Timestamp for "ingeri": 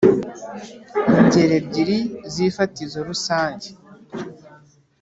1.19-1.53